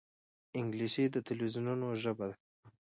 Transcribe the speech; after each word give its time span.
انګلیسي 0.59 1.03
د 1.11 1.15
تلویزونونو 1.27 1.87
ژبه 2.01 2.25
ده 2.29 2.35